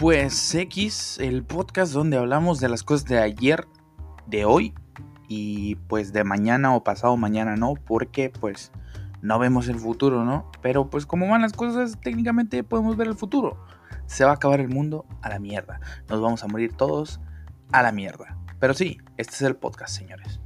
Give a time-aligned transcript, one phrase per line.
[0.00, 3.68] Pues X, el podcast donde hablamos de las cosas de ayer,
[4.26, 4.72] de hoy
[5.28, 8.72] y pues de mañana o pasado mañana no, porque pues
[9.20, 10.50] no vemos el futuro, ¿no?
[10.62, 13.62] Pero pues como van las cosas, técnicamente podemos ver el futuro.
[14.06, 15.80] Se va a acabar el mundo a la mierda.
[16.08, 17.20] Nos vamos a morir todos
[17.70, 18.38] a la mierda.
[18.58, 20.40] Pero sí, este es el podcast, señores.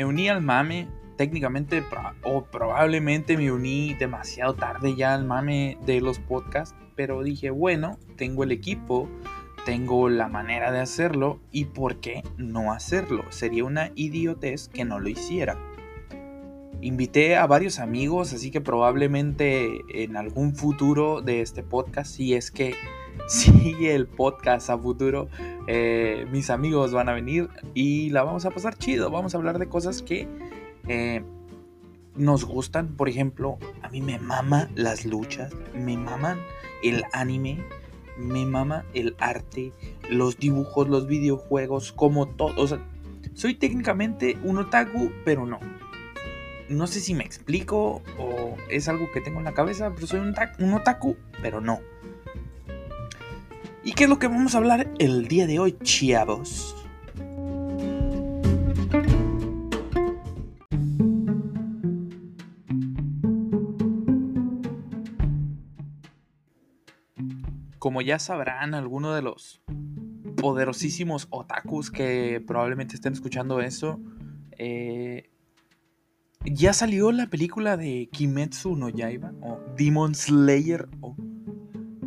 [0.00, 1.84] Me uní al mame, técnicamente
[2.24, 7.98] o probablemente me uní demasiado tarde ya al mame de los podcasts, pero dije, bueno,
[8.16, 9.10] tengo el equipo,
[9.66, 13.24] tengo la manera de hacerlo y por qué no hacerlo.
[13.28, 15.58] Sería una idiotez que no lo hiciera.
[16.82, 22.50] Invité a varios amigos, así que probablemente en algún futuro de este podcast, si es
[22.50, 22.74] que
[23.28, 25.28] sigue el podcast a futuro,
[25.66, 29.10] eh, mis amigos van a venir y la vamos a pasar chido.
[29.10, 30.26] Vamos a hablar de cosas que
[30.88, 31.22] eh,
[32.16, 32.96] nos gustan.
[32.96, 36.38] Por ejemplo, a mí me mama las luchas, me maman
[36.82, 37.62] el anime,
[38.16, 39.72] me mama el arte,
[40.08, 42.54] los dibujos, los videojuegos, como todo.
[42.56, 42.80] O sea,
[43.34, 45.60] soy técnicamente un otaku, pero no.
[46.70, 50.20] No sé si me explico o es algo que tengo en la cabeza, pero soy
[50.20, 51.80] un, otaku, pero no.
[53.82, 56.76] ¿Y qué es lo que vamos a hablar el día de hoy, chavos?
[67.80, 69.60] Como ya sabrán algunos de los
[70.36, 74.00] poderosísimos otakus que probablemente estén escuchando eso,
[74.52, 75.30] eh,
[76.52, 81.14] ya salió la película de Kimetsu no Yaiba o Demon Slayer o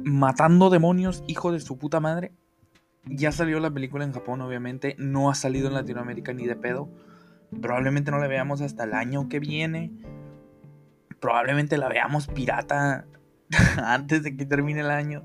[0.05, 2.33] Matando demonios, hijo de su puta madre.
[3.05, 4.95] Ya salió la película en Japón, obviamente.
[4.99, 6.89] No ha salido en Latinoamérica ni de pedo.
[7.61, 9.91] Probablemente no la veamos hasta el año que viene.
[11.21, 13.05] Probablemente la veamos pirata
[13.77, 15.23] antes de que termine el año.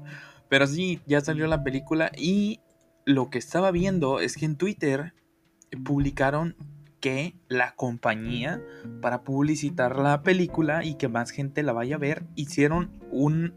[0.49, 2.61] Pero sí, ya salió la película y
[3.05, 5.13] lo que estaba viendo es que en Twitter
[5.85, 6.55] publicaron
[7.01, 8.63] que la compañía,
[9.01, 13.55] para publicitar la película y que más gente la vaya a ver, hicieron un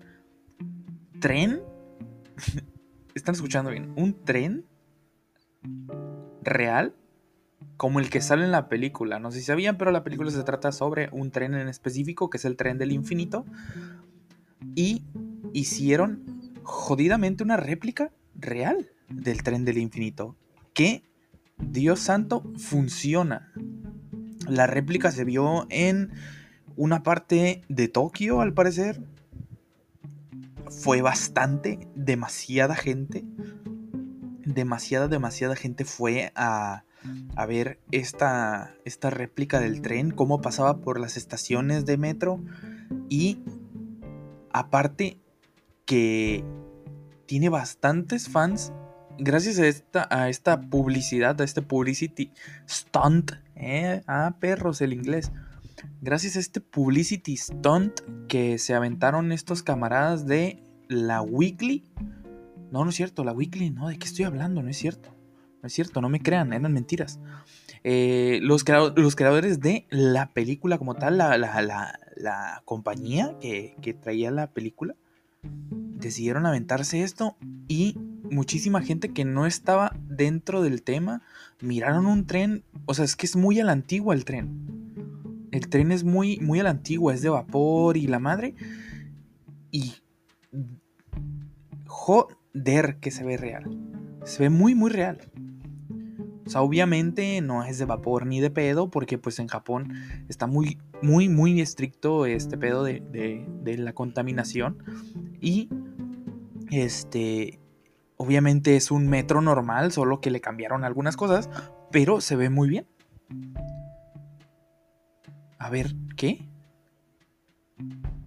[1.19, 1.61] tren.
[3.15, 3.93] ¿Están escuchando bien?
[3.95, 4.65] Un tren
[6.43, 6.95] real
[7.77, 9.19] como el que sale en la película.
[9.19, 12.37] No sé si sabían, pero la película se trata sobre un tren en específico, que
[12.37, 13.45] es el tren del infinito.
[14.75, 15.03] Y
[15.51, 20.35] hicieron jodidamente una réplica real del tren del infinito.
[20.73, 21.03] Que,
[21.61, 23.51] Dios santo, funciona.
[24.47, 26.11] La réplica se vio en
[26.75, 29.01] una parte de Tokio, al parecer.
[30.69, 33.23] Fue bastante, demasiada gente.
[34.45, 36.83] Demasiada, demasiada gente fue a,
[37.47, 42.41] ver esta, esta réplica del tren, cómo pasaba por las estaciones de metro.
[43.09, 43.43] Y
[44.51, 45.19] aparte
[45.85, 46.43] que
[47.25, 48.73] tiene bastantes fans
[49.21, 52.31] gracias a esta, a esta publicidad, a este publicity
[52.67, 53.33] stunt.
[54.07, 55.31] Ah, perros, el inglés.
[56.01, 61.83] Gracias a este publicity stunt que se aventaron estos camaradas de la Weekly.
[62.71, 64.63] No, no es cierto, la Weekly, no, ¿de qué estoy hablando?
[64.63, 65.09] No es cierto.
[65.61, 67.19] No es cierto, no me crean, eran mentiras.
[67.83, 68.65] Eh, los,
[68.95, 74.31] los, creadores de la película como tal, la, la, la, la compañía que, que traía
[74.31, 74.95] la película,
[75.43, 77.95] decidieron aventarse esto y
[78.31, 81.21] muchísima gente que no estaba dentro del tema
[81.59, 85.47] miraron un tren, o sea, es que es muy a la antigua el tren.
[85.51, 88.55] El tren es muy, muy a la antigua, es de vapor y la madre.
[89.69, 89.93] Y
[91.85, 93.77] joder que se ve real.
[94.23, 95.19] Se ve muy, muy real.
[96.45, 99.93] O sea, obviamente no es de vapor ni de pedo, porque pues en Japón
[100.29, 104.77] está muy, muy, muy estricto este pedo de, de, de la contaminación.
[105.41, 105.69] Y
[106.69, 107.59] este,
[108.21, 111.49] obviamente es un metro normal, solo que le cambiaron algunas cosas,
[111.91, 112.85] pero se ve muy bien.
[115.57, 116.47] A ver, ¿qué?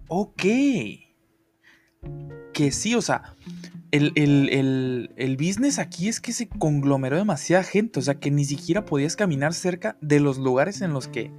[0.09, 0.43] Ok.
[2.53, 3.35] Que sí, o sea,
[3.91, 4.11] el,
[5.15, 9.15] el, business aquí es que se conglomeró demasiada gente, o sea, que ni siquiera podías
[9.15, 11.31] caminar cerca de los lugares en los que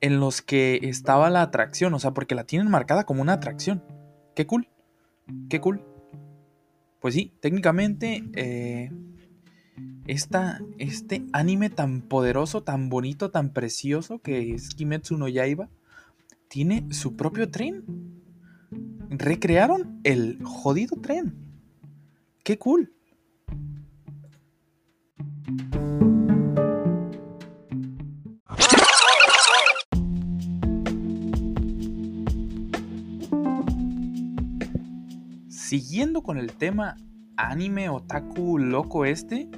[0.00, 3.82] en los que estaba la atracción, o sea, porque la tienen marcada como una atracción.
[4.34, 4.68] Qué cool.
[5.48, 5.82] Qué cool.
[7.06, 8.90] Pues sí, técnicamente eh,
[10.08, 15.68] este anime tan poderoso, tan bonito, tan precioso que es Kimetsu no Yaiba,
[16.48, 17.84] tiene su propio tren.
[19.08, 21.36] Recrearon el jodido tren.
[22.42, 22.92] Qué cool.
[35.80, 36.96] Siguiendo con el tema
[37.36, 39.50] anime otaku loco este,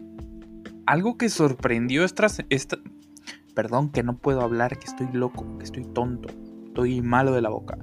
[0.84, 2.78] algo que sorprendió esta, esta...
[3.54, 6.28] Perdón que no puedo hablar, que estoy loco, que estoy tonto,
[6.66, 7.78] estoy malo de la boca.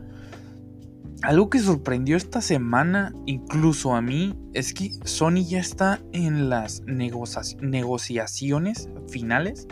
[1.22, 6.81] Algo que sorprendió esta semana, incluso a mí, es que Sony ya está en las
[6.81, 9.66] negociaciones finales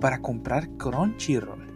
[0.00, 1.68] para comprar Crunchyroll.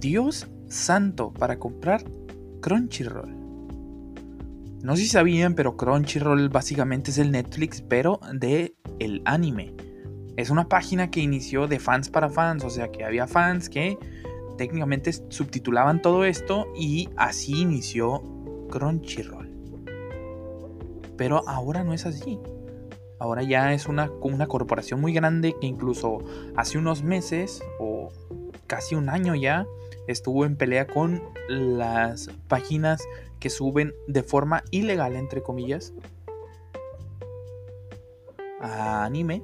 [0.00, 2.04] Dios santo, para comprar
[2.64, 3.28] Crunchyroll.
[4.82, 9.74] No sé si sabían, pero Crunchyroll básicamente es el Netflix, pero de el anime.
[10.38, 13.98] Es una página que inició de fans para fans, o sea que había fans que
[14.56, 18.22] técnicamente subtitulaban todo esto y así inició
[18.70, 19.50] Crunchyroll.
[21.18, 22.38] Pero ahora no es así.
[23.18, 26.24] Ahora ya es una, una corporación muy grande que incluso
[26.56, 28.08] hace unos meses o
[28.74, 29.68] casi un año ya
[30.08, 33.00] estuvo en pelea con las páginas
[33.38, 35.94] que suben de forma ilegal, entre comillas,
[38.60, 39.42] a anime.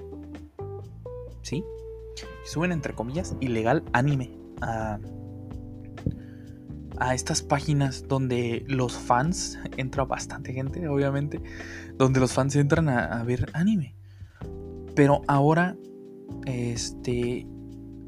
[1.43, 1.65] ¿Sí?
[2.45, 4.99] Suben, entre comillas, ilegal anime a,
[6.99, 11.41] a estas páginas donde los fans, entra bastante gente, obviamente,
[11.95, 13.95] donde los fans entran a, a ver anime.
[14.97, 15.77] Pero ahora,
[16.47, 17.47] este,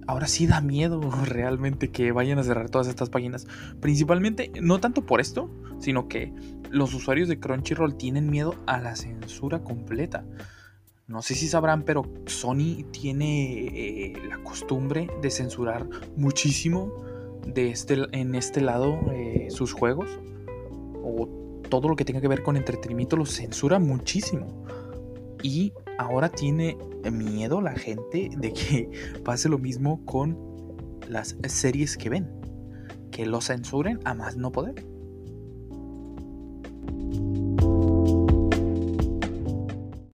[0.07, 3.47] ahora sí da miedo realmente que vayan a cerrar todas estas páginas.
[3.81, 6.33] Principalmente, no tanto por esto, sino que
[6.71, 10.25] los usuarios de Crunchyroll tienen miedo a la censura completa.
[11.07, 16.93] No sé si sabrán, pero Sony tiene eh, la costumbre de censurar muchísimo
[17.47, 20.09] de este, en este lado eh, sus juegos.
[21.05, 21.29] O
[21.69, 24.65] todo lo que tenga que ver con entretenimiento lo censura muchísimo.
[25.43, 26.77] Y ahora tiene
[27.11, 28.91] miedo la gente de que
[29.25, 30.39] pase lo mismo con
[31.09, 32.31] las series que ven.
[33.11, 34.87] Que lo censuren a más no poder.